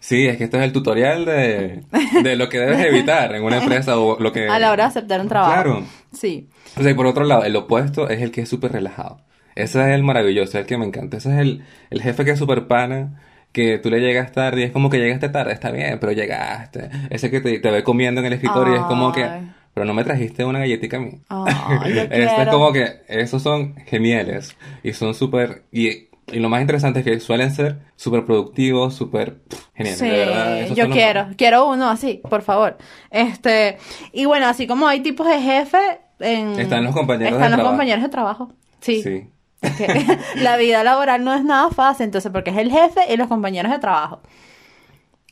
Sí, 0.02 0.26
es 0.26 0.36
que 0.36 0.44
este 0.44 0.56
es 0.56 0.64
el 0.64 0.72
tutorial 0.72 1.24
de, 1.24 1.84
de 2.24 2.34
lo 2.34 2.48
que 2.48 2.58
debes 2.58 2.84
evitar 2.84 3.32
en 3.36 3.44
una 3.44 3.58
empresa 3.58 4.00
o 4.00 4.18
lo 4.18 4.32
que... 4.32 4.48
A 4.48 4.58
la 4.58 4.72
hora 4.72 4.82
de 4.82 4.88
aceptar 4.88 5.20
un 5.20 5.28
trabajo. 5.28 5.52
Claro. 5.52 5.84
Sí. 6.10 6.48
O 6.76 6.82
sea, 6.82 6.90
y 6.90 6.94
por 6.94 7.06
otro 7.06 7.24
lado, 7.24 7.44
el 7.44 7.54
opuesto 7.54 8.08
es 8.08 8.20
el 8.20 8.32
que 8.32 8.40
es 8.40 8.48
súper 8.48 8.72
relajado. 8.72 9.20
Ese 9.54 9.80
es 9.80 9.94
el 9.94 10.02
maravilloso, 10.02 10.58
el 10.58 10.66
que 10.66 10.76
me 10.76 10.86
encanta. 10.86 11.18
Ese 11.18 11.32
es 11.32 11.38
el, 11.38 11.62
el 11.90 12.02
jefe 12.02 12.24
que 12.24 12.32
es 12.32 12.38
súper 12.38 12.66
pana, 12.66 13.20
que 13.52 13.78
tú 13.78 13.90
le 13.90 14.00
llegas 14.00 14.32
tarde 14.32 14.62
y 14.62 14.64
es 14.64 14.72
como 14.72 14.90
que 14.90 14.98
llegaste 14.98 15.28
tarde, 15.28 15.52
está 15.52 15.70
bien, 15.70 15.98
pero 16.00 16.10
llegaste. 16.10 16.90
Ese 17.10 17.30
que 17.30 17.40
te, 17.40 17.60
te 17.60 17.70
ve 17.70 17.84
comiendo 17.84 18.20
en 18.20 18.26
el 18.26 18.32
escritorio 18.32 18.74
y 18.74 18.78
es 18.78 18.84
como 18.86 19.12
que, 19.12 19.22
Ay. 19.22 19.52
pero 19.72 19.86
no 19.86 19.94
me 19.94 20.02
trajiste 20.02 20.44
una 20.44 20.58
galletita 20.58 20.96
a 20.96 21.00
mí. 21.00 21.20
Ay, 21.28 21.94
yo 21.94 22.02
Este 22.10 22.42
es 22.42 22.48
como 22.48 22.72
que, 22.72 23.02
esos 23.06 23.40
son 23.40 23.76
geniales 23.86 24.56
y 24.82 24.94
son 24.94 25.14
súper... 25.14 25.62
Y, 25.70 26.08
y 26.32 26.38
lo 26.40 26.48
más 26.48 26.60
interesante 26.60 27.00
es 27.00 27.04
que 27.04 27.20
suelen 27.20 27.50
ser 27.52 27.78
súper 27.96 28.24
productivos, 28.24 28.94
súper 28.94 29.38
geniales, 29.74 29.98
Sí, 30.00 30.06
de 30.08 30.16
verdad. 30.16 30.60
esos 30.60 30.76
yo 30.76 30.84
los 30.86 30.94
quiero, 30.96 31.26
quiero 31.36 31.68
uno 31.68 31.88
así, 31.90 32.20
por 32.28 32.42
favor. 32.42 32.78
Este, 33.10 33.78
y 34.12 34.24
bueno, 34.24 34.46
así 34.46 34.66
como 34.66 34.86
hay 34.88 35.00
tipos 35.00 35.26
de 35.28 35.40
jefe, 35.40 35.78
en, 36.20 36.58
Están 36.58 36.84
los 36.84 36.94
compañeros 36.94 37.32
están 37.34 37.42
de 37.42 37.48
los 37.50 37.56
trabajo. 37.56 37.70
compañeros 37.70 38.02
de 38.02 38.08
trabajo. 38.08 38.52
Sí. 38.80 39.28
La 40.36 40.56
vida 40.56 40.82
laboral 40.82 41.22
no 41.24 41.34
es 41.34 41.44
nada 41.44 41.70
fácil, 41.70 42.04
entonces, 42.04 42.32
porque 42.32 42.50
es 42.50 42.56
el 42.56 42.70
jefe 42.70 43.00
y 43.12 43.16
los 43.16 43.28
compañeros 43.28 43.70
de 43.70 43.78
trabajo. 43.78 44.20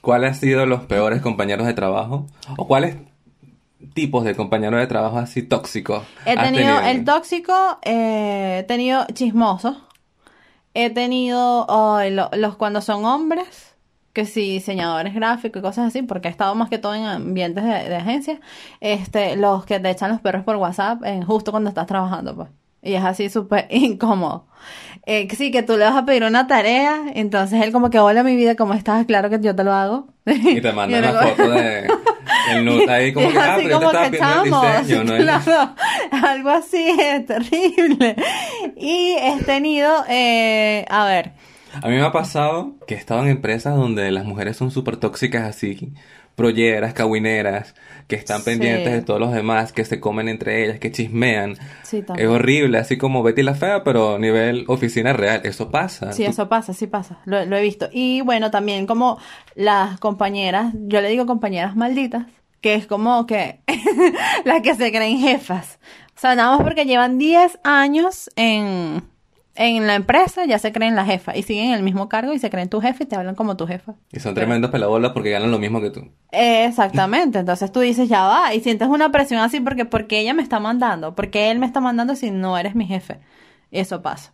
¿Cuáles 0.02 0.30
han 0.30 0.34
sido 0.36 0.66
los 0.66 0.82
peores 0.82 1.20
compañeros 1.20 1.66
de 1.66 1.74
trabajo? 1.74 2.26
¿O 2.56 2.66
cuáles 2.66 2.96
tipos 3.94 4.24
de 4.24 4.34
compañeros 4.34 4.78
de 4.80 4.86
trabajo 4.86 5.18
así 5.18 5.42
tóxicos? 5.42 6.04
He 6.24 6.36
tenido? 6.36 6.80
el 6.80 7.04
tóxico, 7.04 7.52
eh, 7.82 8.58
he 8.60 8.62
tenido 8.64 9.04
chismosos, 9.12 9.76
he 10.74 10.90
tenido 10.90 11.66
lo- 12.10 12.30
los 12.36 12.56
cuando 12.56 12.80
son 12.80 13.04
hombres, 13.04 13.74
que 14.12 14.24
sí, 14.26 14.50
diseñadores 14.52 15.14
gráficos 15.14 15.60
y 15.60 15.62
cosas 15.62 15.86
así, 15.88 16.02
porque 16.02 16.28
he 16.28 16.30
estado 16.30 16.54
más 16.54 16.68
que 16.68 16.78
todo 16.78 16.94
en 16.94 17.04
ambientes 17.06 17.62
de, 17.64 17.70
de 17.88 17.96
agencia, 17.96 18.40
este, 18.80 19.36
los 19.36 19.64
que 19.64 19.78
te 19.80 19.90
echan 19.90 20.10
los 20.10 20.20
perros 20.20 20.42
por 20.44 20.56
WhatsApp 20.56 21.04
en, 21.04 21.22
justo 21.22 21.50
cuando 21.52 21.68
estás 21.68 21.86
trabajando, 21.86 22.34
pues. 22.34 22.48
Y 22.82 22.94
es 22.94 23.04
así 23.04 23.28
súper 23.28 23.66
incómodo. 23.70 24.46
Eh, 25.06 25.28
sí, 25.36 25.50
que 25.50 25.62
tú 25.62 25.76
le 25.76 25.84
vas 25.84 25.96
a 25.96 26.04
pedir 26.04 26.24
una 26.24 26.46
tarea, 26.46 27.02
entonces 27.14 27.62
él 27.62 27.72
como 27.72 27.90
que, 27.90 27.98
hola 27.98 28.22
mi 28.22 28.36
vida, 28.36 28.56
¿cómo 28.56 28.74
estás? 28.74 29.06
Claro 29.06 29.30
que 29.30 29.38
yo 29.40 29.54
te 29.54 29.64
lo 29.64 29.72
hago. 29.72 30.08
Y 30.26 30.60
te 30.60 30.72
la 30.72 31.12
como- 31.12 31.30
foto 31.30 31.50
de 31.50 31.88
el 32.52 32.64
nude 32.64 32.90
ahí 32.90 33.12
como 33.12 33.28
que, 33.32 33.38
ah, 33.38 33.54
pero 33.56 33.80
yo 33.80 33.90
te 33.90 34.16
estaba 34.16 34.42
pidiendo 34.42 34.64
el 34.64 34.86
diseño, 34.86 35.04
¿no? 35.04 35.16
Claro, 35.18 35.74
algo 36.26 36.50
así 36.50 36.84
es 37.00 37.26
terrible. 37.26 38.16
Y 38.76 39.16
he 39.20 39.42
tenido, 39.44 40.04
eh, 40.08 40.84
a 40.88 41.04
ver, 41.06 41.32
A 41.82 41.88
mí 41.88 41.94
me 41.96 42.02
ha 42.02 42.12
pasado 42.12 42.74
que 42.86 42.94
he 42.94 42.98
estado 42.98 43.22
en 43.22 43.28
empresas 43.28 43.76
donde 43.76 44.10
las 44.10 44.24
mujeres 44.24 44.56
son 44.56 44.70
súper 44.70 44.96
tóxicas 44.96 45.44
así, 45.44 45.92
prolleras, 46.34 46.94
caguineras, 46.94 47.74
que 48.08 48.16
están 48.16 48.38
Sí. 48.38 48.46
pendientes 48.46 48.92
de 48.92 49.02
todos 49.02 49.20
los 49.20 49.32
demás, 49.32 49.72
que 49.72 49.84
se 49.84 50.00
comen 50.00 50.28
entre 50.28 50.64
ellas, 50.64 50.78
que 50.80 50.90
chismean. 50.90 51.54
sí, 51.84 52.02
Es 52.16 52.26
horrible, 52.26 52.78
así 52.78 52.96
como 52.98 53.22
Betty 53.22 53.42
la 53.44 53.54
Fea, 53.54 53.84
pero 53.84 54.16
a 54.16 54.18
nivel 54.18 54.64
oficina 54.68 55.12
real. 55.12 55.42
Eso 55.44 55.70
pasa. 55.70 56.12
Sí, 56.12 56.24
Tú- 56.24 56.30
eso 56.30 56.48
pasa, 56.48 56.72
sí 56.74 56.86
pasa, 56.88 57.18
lo, 57.24 57.44
lo 57.46 57.56
he 57.56 57.62
visto. 57.62 57.88
Y 57.92 58.20
bueno, 58.22 58.50
también 58.50 58.86
como 58.86 59.18
las 59.54 60.00
compañeras, 60.00 60.72
yo 60.74 61.00
le 61.00 61.08
digo 61.08 61.26
compañeras 61.26 61.76
malditas, 61.76 62.26
que 62.60 62.74
es 62.74 62.86
como 62.86 63.26
que 63.26 63.60
las 64.44 64.62
que 64.62 64.74
se 64.74 64.90
creen 64.90 65.18
jefas. 65.18 65.78
O 66.16 66.20
sea, 66.20 66.34
nada 66.34 66.56
más 66.56 66.62
porque 66.62 66.84
llevan 66.84 67.18
10 67.18 67.60
años 67.64 68.30
en, 68.36 69.02
en 69.54 69.86
la 69.86 69.94
empresa 69.94 70.44
ya 70.44 70.58
se 70.58 70.72
creen 70.72 70.94
la 70.94 71.04
jefa 71.04 71.36
y 71.36 71.42
siguen 71.42 71.72
el 71.72 71.82
mismo 71.82 72.08
cargo 72.08 72.32
y 72.32 72.38
se 72.38 72.50
creen 72.50 72.68
tu 72.68 72.80
jefe 72.80 73.04
y 73.04 73.06
te 73.06 73.16
hablan 73.16 73.34
como 73.34 73.56
tu 73.56 73.66
jefa. 73.66 73.94
Y 74.12 74.20
son 74.20 74.34
tremendos 74.34 74.70
pelabolas 74.70 75.12
porque 75.12 75.30
ganan 75.30 75.50
lo 75.50 75.58
mismo 75.58 75.80
que 75.80 75.90
tú. 75.90 76.08
Exactamente, 76.30 77.38
entonces 77.38 77.72
tú 77.72 77.80
dices, 77.80 78.08
ya 78.08 78.24
va, 78.24 78.54
y 78.54 78.60
sientes 78.60 78.88
una 78.88 79.10
presión 79.10 79.40
así 79.40 79.60
porque 79.60 79.84
porque 79.84 80.20
ella 80.20 80.34
me 80.34 80.42
está 80.42 80.60
mandando, 80.60 81.14
porque 81.14 81.50
él 81.50 81.58
me 81.58 81.66
está 81.66 81.80
mandando 81.80 82.14
si 82.16 82.30
no 82.30 82.56
eres 82.58 82.74
mi 82.74 82.86
jefe. 82.86 83.20
Eso 83.70 84.02
pasa. 84.02 84.32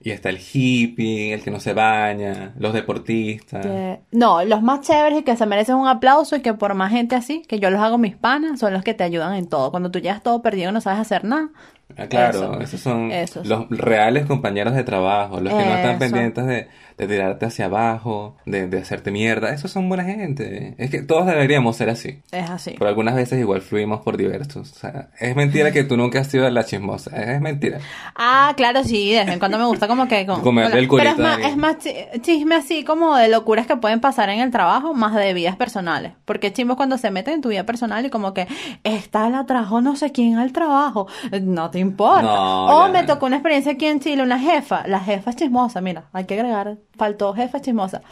Y 0.00 0.10
está 0.10 0.28
el 0.28 0.38
hippie, 0.38 1.32
el 1.32 1.42
que 1.42 1.50
no 1.50 1.60
se 1.60 1.72
baña, 1.72 2.52
los 2.58 2.74
deportistas. 2.74 3.66
No, 4.10 4.44
los 4.44 4.60
más 4.62 4.82
chéveres 4.82 5.20
y 5.20 5.22
que 5.22 5.36
se 5.36 5.46
merecen 5.46 5.76
un 5.76 5.88
aplauso 5.88 6.36
y 6.36 6.42
que 6.42 6.52
por 6.52 6.74
más 6.74 6.90
gente 6.90 7.16
así, 7.16 7.42
que 7.48 7.58
yo 7.58 7.70
los 7.70 7.80
hago 7.80 7.96
mis 7.96 8.14
panas, 8.14 8.60
son 8.60 8.74
los 8.74 8.82
que 8.82 8.92
te 8.92 9.02
ayudan 9.02 9.34
en 9.34 9.48
todo. 9.48 9.70
Cuando 9.70 9.90
tú 9.90 10.00
llegas 10.00 10.22
todo 10.22 10.42
perdido 10.42 10.72
no 10.72 10.82
sabes 10.82 11.00
hacer 11.00 11.24
nada. 11.24 11.48
Ah, 11.96 12.06
claro, 12.06 12.54
Eso. 12.54 12.60
esos 12.60 12.80
son 12.80 13.12
Esos. 13.12 13.46
los 13.46 13.68
reales 13.70 14.26
compañeros 14.26 14.74
de 14.74 14.84
trabajo, 14.84 15.40
los 15.40 15.52
que 15.52 15.64
no 15.64 15.74
están 15.74 15.98
pendientes 15.98 16.46
de, 16.46 16.68
de 16.98 17.08
tirarte 17.08 17.46
hacia 17.46 17.66
abajo, 17.66 18.36
de, 18.46 18.68
de 18.68 18.78
hacerte 18.78 19.10
mierda. 19.10 19.52
Esos 19.52 19.70
son 19.70 19.88
buena 19.88 20.04
gente. 20.04 20.74
Es 20.78 20.90
que 20.90 21.02
todos 21.02 21.26
deberíamos 21.26 21.76
ser 21.76 21.90
así. 21.90 22.20
Es 22.30 22.48
así. 22.48 22.74
Pero 22.78 22.88
algunas 22.88 23.14
veces 23.14 23.40
igual 23.40 23.62
fluimos 23.62 24.00
por 24.00 24.16
diversos. 24.16 24.72
O 24.72 24.74
sea, 24.74 25.08
es 25.18 25.34
mentira 25.34 25.72
que 25.72 25.84
tú 25.84 25.96
nunca 25.96 26.20
has 26.20 26.28
sido 26.28 26.48
la 26.50 26.64
chismosa. 26.64 27.16
Es 27.16 27.40
mentira. 27.40 27.78
Ah, 28.14 28.52
claro, 28.56 28.84
sí, 28.84 29.12
de 29.12 29.24
vez 29.24 29.28
en 29.28 29.38
cuando 29.38 29.58
me 29.58 29.64
gusta 29.66 29.88
como 29.88 30.06
que... 30.06 30.24
Con, 30.26 30.40
Comerle 30.42 30.78
el 30.80 30.88
Pero 30.88 31.10
es 31.10 31.56
más, 31.56 31.76
es 31.84 32.22
chisme 32.22 32.54
así 32.54 32.84
como 32.84 33.16
de 33.16 33.28
locuras 33.28 33.66
que 33.66 33.76
pueden 33.76 34.00
pasar 34.00 34.28
en 34.30 34.40
el 34.40 34.50
trabajo, 34.50 34.94
más 34.94 35.14
de 35.14 35.34
vidas 35.34 35.56
personales. 35.56 36.12
Porque 36.24 36.52
chismos 36.52 36.76
cuando 36.76 36.98
se 36.98 37.10
meten 37.10 37.34
en 37.34 37.40
tu 37.40 37.48
vida 37.48 37.64
personal 37.64 38.06
y 38.06 38.10
como 38.10 38.34
que, 38.34 38.46
esta 38.84 39.28
la 39.28 39.46
trajo 39.46 39.80
no 39.80 39.96
sé 39.96 40.12
quién 40.12 40.36
al 40.36 40.52
trabajo. 40.52 41.08
No 41.42 41.70
te 41.70 41.78
importa. 41.84 42.22
No, 42.22 42.66
o 42.66 42.86
ya. 42.86 42.92
me 42.92 43.02
tocó 43.04 43.26
una 43.26 43.36
experiencia 43.36 43.72
aquí 43.72 43.86
en 43.86 44.00
Chile, 44.00 44.22
una 44.22 44.38
jefa. 44.38 44.86
La 44.86 45.00
jefa 45.00 45.30
es 45.30 45.36
chismosa, 45.36 45.80
mira, 45.80 46.04
hay 46.12 46.24
que 46.24 46.34
agregar, 46.34 46.78
faltó 46.96 47.32
jefa 47.34 47.60
chismosa. 47.60 48.02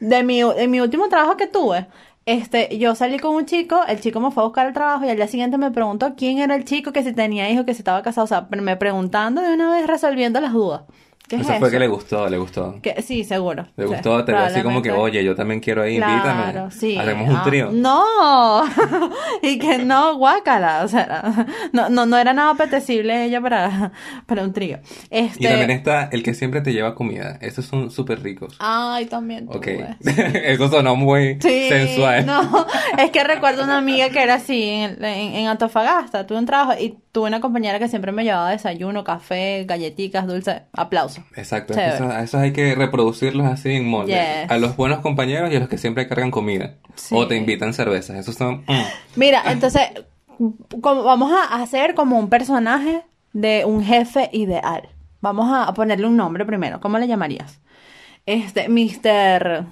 De 0.00 0.22
mi, 0.22 0.40
en 0.40 0.70
mi 0.70 0.80
último 0.80 1.08
trabajo 1.08 1.36
que 1.36 1.46
tuve, 1.46 1.86
este, 2.26 2.76
yo 2.76 2.96
salí 2.96 3.20
con 3.20 3.36
un 3.36 3.46
chico, 3.46 3.80
el 3.86 4.00
chico 4.00 4.18
me 4.18 4.32
fue 4.32 4.42
a 4.42 4.46
buscar 4.46 4.66
el 4.66 4.72
trabajo 4.72 5.04
y 5.04 5.08
al 5.10 5.16
día 5.16 5.28
siguiente 5.28 5.58
me 5.58 5.70
preguntó 5.70 6.16
quién 6.16 6.38
era 6.38 6.56
el 6.56 6.64
chico, 6.64 6.92
que 6.92 7.04
si 7.04 7.12
tenía 7.12 7.48
hijos, 7.48 7.64
que 7.64 7.72
si 7.72 7.78
estaba 7.78 8.02
casado, 8.02 8.24
o 8.24 8.28
sea, 8.28 8.48
me 8.50 8.76
preguntando 8.76 9.40
de 9.40 9.54
una 9.54 9.70
vez 9.70 9.86
resolviendo 9.86 10.40
las 10.40 10.52
dudas. 10.52 10.82
¿Qué 11.28 11.36
es 11.36 11.42
Eso 11.42 11.50
eso? 11.52 11.60
fue 11.60 11.70
que 11.72 11.78
le 11.80 11.88
gustó, 11.88 12.28
le 12.28 12.38
gustó. 12.38 12.78
Que- 12.80 13.02
sí, 13.02 13.24
seguro. 13.24 13.66
Le 13.76 13.84
Sí, 13.86 13.92
gustó, 13.92 14.24
te 14.24 14.32
ve 14.32 14.38
así 14.38 14.62
como 14.62 14.80
que, 14.80 14.92
oye, 14.92 15.24
yo 15.24 15.34
también 15.34 15.58
quiero 15.60 15.84
ir, 15.86 15.96
Claro, 15.98 16.12
invítame. 16.12 16.70
sí. 16.70 16.96
Hacemos 16.96 17.28
un 17.28 17.36
Ah, 17.36 17.42
trío. 17.44 17.70
no, 17.72 18.62
y 19.42 19.58
que 19.58 19.78
no, 19.78 20.16
guácala, 20.16 20.82
o 20.84 20.88
sea, 20.88 21.46
no, 21.72 21.88
no, 21.88 22.06
no 22.06 22.16
era 22.16 22.32
nada 22.32 22.52
apetecible 22.52 23.24
ella 23.24 23.40
para, 23.40 23.92
para 24.26 24.42
un 24.44 24.52
trío. 24.52 24.78
Este, 25.10 25.44
Y 25.44 25.48
también 25.48 25.70
está 25.70 26.04
el 26.12 26.22
que 26.22 26.32
siempre 26.34 26.60
te 26.60 26.72
lleva 26.72 26.94
comida. 26.94 27.38
Esos 27.40 27.64
son 27.64 27.90
súper 27.90 28.22
ricos. 28.22 28.54
Ay, 28.60 29.06
también 29.06 29.46
Ok. 29.48 29.62
tuve. 29.64 29.96
Eso 30.52 30.68
sonó 30.68 30.94
muy 30.96 31.38
Sí, 31.40 31.68
sensual. 31.68 32.24
no, 32.26 32.66
es 32.98 33.10
que 33.10 33.24
recuerdo 33.24 33.64
una 33.64 33.78
amiga 33.78 34.10
que 34.10 34.22
era 34.22 34.34
así 34.34 34.62
en, 34.62 35.04
en, 35.04 35.34
en 35.34 35.46
Antofagasta, 35.48 36.26
tuve 36.26 36.38
un 36.38 36.46
trabajo 36.46 36.72
y 36.80 36.96
tuve 37.16 37.28
una 37.28 37.40
compañera 37.40 37.78
que 37.78 37.88
siempre 37.88 38.12
me 38.12 38.24
llevaba 38.24 38.50
desayuno, 38.50 39.02
café, 39.02 39.64
galletitas, 39.66 40.26
dulce, 40.26 40.64
aplauso. 40.74 41.24
Exacto, 41.34 41.72
esos, 41.72 42.10
a 42.10 42.22
esos 42.22 42.38
hay 42.42 42.52
que 42.52 42.74
reproducirlos 42.74 43.46
así 43.46 43.70
en 43.72 43.88
molde. 43.88 44.12
Yes. 44.12 44.50
A 44.50 44.58
los 44.58 44.76
buenos 44.76 44.98
compañeros 44.98 45.50
y 45.50 45.56
a 45.56 45.60
los 45.60 45.70
que 45.70 45.78
siempre 45.78 46.06
cargan 46.08 46.30
comida. 46.30 46.74
Sí. 46.94 47.14
O 47.16 47.26
te 47.26 47.34
invitan 47.34 47.72
cervezas. 47.72 48.18
Esos 48.18 48.34
son... 48.34 48.64
mm. 48.66 48.82
Mira, 49.14 49.44
entonces, 49.46 49.80
como 50.82 51.04
vamos 51.04 51.32
a 51.32 51.62
hacer 51.62 51.94
como 51.94 52.18
un 52.18 52.28
personaje 52.28 53.00
de 53.32 53.64
un 53.64 53.82
jefe 53.82 54.28
ideal. 54.34 54.90
Vamos 55.22 55.48
a 55.50 55.72
ponerle 55.72 56.06
un 56.06 56.18
nombre 56.18 56.44
primero. 56.44 56.80
¿Cómo 56.82 56.98
le 56.98 57.08
llamarías? 57.08 57.60
Este, 58.26 58.68
Mr. 58.68 59.64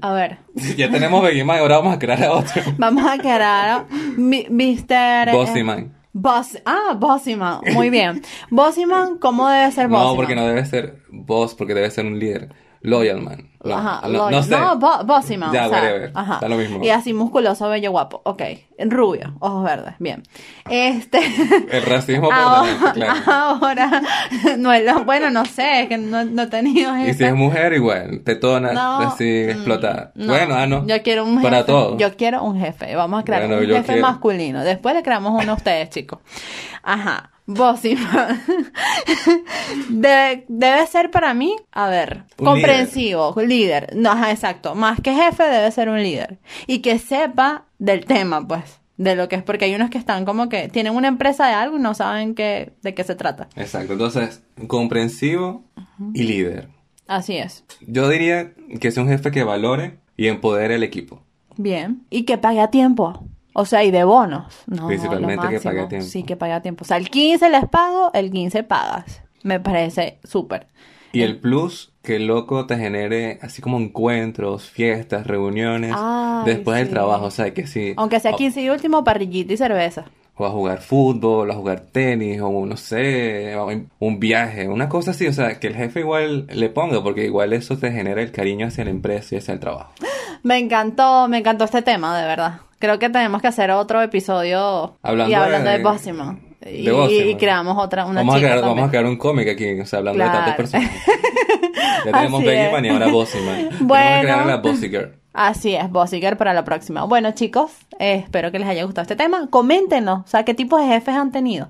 A 0.00 0.12
ver, 0.12 0.38
ya 0.76 0.90
tenemos 0.90 1.22
Begima 1.22 1.54
y 1.54 1.60
ahora 1.60 1.78
vamos 1.78 1.94
a 1.94 2.00
crear 2.00 2.24
a 2.24 2.32
otro. 2.32 2.62
vamos 2.78 3.04
a 3.08 3.16
crear 3.16 3.86
mi- 4.16 4.48
Mr. 4.50 5.30
Bossy 5.30 5.60
eh, 5.60 5.64
Man. 5.64 5.97
Boss, 6.12 6.58
ah, 6.64 6.96
Bossyman, 6.98 7.60
muy 7.74 7.90
bien. 7.90 8.22
Bossyman, 8.50 9.18
¿cómo 9.18 9.48
debe 9.48 9.70
ser 9.72 9.88
Bossyman? 9.88 10.08
No, 10.10 10.16
porque 10.16 10.34
no 10.34 10.46
debe 10.46 10.64
ser 10.64 11.02
boss, 11.10 11.54
porque 11.54 11.74
debe 11.74 11.90
ser 11.90 12.06
un 12.06 12.18
líder. 12.18 12.48
Loyal 12.80 13.20
man. 13.20 13.50
Ajá, 13.64 14.00
no, 14.04 14.08
lo- 14.08 14.30
no 14.30 14.42
sé. 14.42 14.50
No, 14.50 14.78
bo-. 14.78 15.04
Ya, 15.06 15.16
o 15.16 15.22
sea, 15.22 15.68
whatever. 15.68 16.12
Ajá. 16.14 16.38
Da 16.40 16.48
lo 16.48 16.56
mismo. 16.56 16.84
Y 16.84 16.90
así 16.90 17.12
musculoso, 17.12 17.68
bello, 17.68 17.90
guapo. 17.90 18.20
Ok. 18.24 18.42
Rubio, 18.78 19.34
ojos 19.40 19.64
verdes. 19.64 19.94
Bien. 19.98 20.22
Este. 20.70 21.18
El 21.70 21.82
racismo 21.82 22.26
por 22.28 22.34
ahora, 22.34 22.72
delante, 22.72 23.00
claro. 23.00 23.22
ahora, 23.60 24.02
no 24.58 24.72
es 24.72 24.84
lo, 24.84 25.04
bueno, 25.04 25.30
no 25.30 25.44
sé, 25.44 25.82
es 25.82 25.88
que 25.88 25.98
no, 25.98 26.24
no 26.24 26.42
he 26.42 26.46
tenido 26.46 26.96
Y 26.96 27.12
si 27.14 27.24
es 27.24 27.34
mujer, 27.34 27.72
igual, 27.72 28.22
tetona, 28.24 28.72
No, 28.72 28.98
así, 29.00 29.24
mm, 29.24 29.50
explotada. 29.50 30.12
no. 30.14 30.32
Bueno, 30.32 30.54
ah, 30.54 30.66
no. 30.68 30.86
Yo 30.86 31.02
quiero 31.02 31.24
un 31.24 31.38
jefe. 31.38 31.42
Para 31.42 31.66
todo. 31.66 31.98
Yo 31.98 32.16
quiero 32.16 32.44
un 32.44 32.60
jefe. 32.60 32.94
Vamos 32.94 33.20
a 33.20 33.24
crear 33.24 33.42
Bueno, 33.48 33.60
un 33.60 33.66
jefe 33.68 33.82
quiero. 33.94 34.02
masculino. 34.02 34.62
Después 34.62 34.94
le 34.94 35.02
creamos 35.02 35.42
uno 35.42 35.52
a 35.52 35.54
ustedes, 35.56 35.90
chicos. 35.90 36.20
Ajá. 36.84 37.30
Bossyman. 37.50 38.42
debe, 39.88 40.44
debe 40.48 40.86
ser 40.86 41.10
para 41.10 41.32
mí, 41.34 41.56
a 41.72 41.88
ver, 41.88 42.24
Un 42.38 42.44
comprensivo, 42.46 43.32
líder. 43.48 43.96
No, 43.96 44.10
ajá, 44.10 44.30
exacto. 44.30 44.74
Más 44.74 45.00
que 45.00 45.14
jefe, 45.14 45.44
debe 45.44 45.70
ser 45.70 45.88
un 45.88 46.02
líder. 46.02 46.38
Y 46.66 46.80
que 46.80 46.98
sepa 46.98 47.66
del 47.78 48.04
tema, 48.04 48.46
pues. 48.46 48.80
De 48.96 49.14
lo 49.14 49.28
que 49.28 49.36
es, 49.36 49.42
porque 49.44 49.66
hay 49.66 49.74
unos 49.74 49.90
que 49.90 49.98
están 49.98 50.24
como 50.24 50.48
que 50.48 50.68
tienen 50.68 50.94
una 50.94 51.06
empresa 51.06 51.46
de 51.46 51.52
algo 51.52 51.78
y 51.78 51.80
no 51.80 51.94
saben 51.94 52.34
qué, 52.34 52.72
de 52.82 52.94
qué 52.94 53.04
se 53.04 53.14
trata. 53.14 53.48
Exacto. 53.54 53.92
Entonces, 53.92 54.42
comprensivo 54.66 55.64
y 56.14 56.24
líder. 56.24 56.68
Así 57.06 57.36
es. 57.36 57.64
Yo 57.80 58.08
diría 58.08 58.52
que 58.80 58.90
sea 58.90 59.04
un 59.04 59.08
jefe 59.08 59.30
que 59.30 59.44
valore 59.44 59.98
y 60.16 60.26
empodere 60.26 60.74
el 60.74 60.82
equipo. 60.82 61.22
Bien. 61.56 62.02
Y 62.10 62.24
que 62.24 62.38
pague 62.38 62.60
a 62.60 62.70
tiempo. 62.70 63.24
O 63.54 63.64
sea, 63.64 63.82
y 63.82 63.90
de 63.90 64.04
bonos. 64.04 64.62
No, 64.66 64.86
Principalmente 64.86 65.48
que 65.48 65.60
pague 65.60 65.80
a 65.80 65.88
tiempo. 65.88 66.06
Sí, 66.06 66.22
que 66.22 66.36
pague 66.36 66.52
a 66.52 66.62
tiempo. 66.62 66.82
O 66.82 66.86
sea, 66.86 66.96
el 66.96 67.08
15 67.08 67.50
les 67.50 67.68
pago, 67.68 68.10
el 68.14 68.30
15 68.30 68.62
pagas. 68.64 69.22
Me 69.42 69.58
parece 69.58 70.18
súper. 70.24 70.66
Y 71.12 71.22
el 71.22 71.38
plus, 71.38 71.92
que 72.08 72.16
el 72.16 72.26
loco 72.26 72.64
te 72.66 72.76
genere 72.78 73.38
así 73.42 73.60
como 73.62 73.78
encuentros, 73.78 74.68
fiestas, 74.70 75.26
reuniones 75.26 75.94
Ay, 75.94 76.42
después 76.46 76.78
del 76.78 76.88
trabajo. 76.88 77.26
O 77.26 77.30
sea, 77.30 77.52
que 77.52 77.66
sí. 77.66 77.92
Aunque 77.98 78.18
sea 78.18 78.30
o- 78.32 78.36
15 78.36 78.62
y 78.62 78.70
último, 78.70 79.04
parrillita 79.04 79.52
y 79.52 79.56
cerveza. 79.58 80.06
O 80.40 80.46
a 80.46 80.50
jugar 80.50 80.80
fútbol, 80.80 81.50
o 81.50 81.52
a 81.52 81.56
jugar 81.56 81.80
tenis, 81.92 82.40
o 82.40 82.64
no 82.64 82.76
sé, 82.78 83.54
un 83.98 84.18
viaje, 84.20 84.68
una 84.68 84.88
cosa 84.88 85.10
así. 85.10 85.26
O 85.26 85.32
sea, 85.32 85.60
que 85.60 85.66
el 85.66 85.74
jefe 85.74 86.00
igual 86.00 86.46
le 86.50 86.68
ponga, 86.70 87.02
porque 87.02 87.24
igual 87.26 87.52
eso 87.52 87.76
te 87.76 87.90
genera 87.92 88.22
el 88.22 88.32
cariño 88.32 88.68
hacia 88.68 88.84
la 88.84 88.90
empresa 88.90 89.34
y 89.34 89.38
hacia 89.38 89.52
el 89.54 89.60
trabajo. 89.60 89.92
Me 90.42 90.56
encantó, 90.58 91.28
me 91.28 91.38
encantó 91.38 91.64
este 91.64 91.82
tema, 91.82 92.18
de 92.18 92.26
verdad. 92.26 92.60
Creo 92.78 92.98
que 92.98 93.10
tenemos 93.10 93.42
que 93.42 93.48
hacer 93.48 93.70
otro 93.72 94.00
episodio 94.00 94.94
Hablando 95.02 95.30
y 95.30 95.34
hablando 95.34 95.70
de, 95.70 95.78
de- 95.78 95.82
De 96.60 97.30
Y, 97.30 97.36
creamos 97.36 97.76
otra, 97.78 98.04
una 98.04 98.20
Vamos 98.20 98.34
a, 98.34 98.38
chica 98.38 98.50
crear, 98.50 98.64
vamos 98.64 98.84
a 98.86 98.90
crear 98.90 99.06
un 99.06 99.16
cómic 99.16 99.48
aquí, 99.48 99.80
o 99.80 99.86
sea, 99.86 100.00
hablando 100.00 100.24
de 100.24 100.30
tantas 100.30 100.56
personas. 100.56 100.90
ya 102.04 102.12
tenemos. 102.12 102.42
Man 102.72 102.84
y 102.84 102.88
ahora 102.88 103.06
Bossy 103.08 103.38
Man. 103.38 103.56
Tenemos 103.56 103.78
que 103.78 103.84
Bueno. 103.84 104.20
crear 104.22 104.40
a 104.40 104.44
la 104.46 104.56
Bossy 104.56 104.88
Girl. 104.88 105.14
Así 105.32 105.74
es, 105.74 105.88
Bossiger 105.90 106.36
para 106.36 106.52
la 106.52 106.64
próxima. 106.64 107.04
Bueno, 107.04 107.30
chicos, 107.30 107.70
eh, 108.00 108.14
espero 108.24 108.50
que 108.50 108.58
les 108.58 108.66
haya 108.68 108.82
gustado 108.84 109.02
este 109.02 109.14
tema. 109.14 109.46
Coméntenos, 109.50 110.24
o 110.24 110.28
sea, 110.28 110.44
qué 110.44 110.52
tipos 110.52 110.80
de 110.80 110.88
jefes 110.88 111.14
han 111.14 111.30
tenido. 111.30 111.68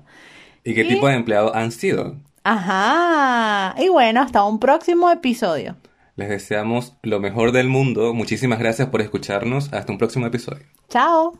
¿Y 0.63 0.73
qué 0.73 0.85
tipo 0.85 1.07
de 1.07 1.13
empleados 1.13 1.51
han 1.53 1.71
sido? 1.71 2.15
Ajá. 2.43 3.75
Y 3.77 3.89
bueno, 3.89 4.21
hasta 4.21 4.43
un 4.43 4.59
próximo 4.59 5.11
episodio. 5.11 5.75
Les 6.15 6.29
deseamos 6.29 6.95
lo 7.03 7.19
mejor 7.19 7.51
del 7.51 7.67
mundo. 7.67 8.13
Muchísimas 8.13 8.57
gracias 8.59 8.87
por 8.89 9.01
escucharnos. 9.01 9.71
Hasta 9.71 9.91
un 9.91 9.97
próximo 9.99 10.25
episodio. 10.25 10.65
Chao. 10.89 11.33